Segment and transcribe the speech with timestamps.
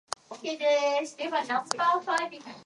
[0.41, 2.55] Its capital is the town Porto Novo.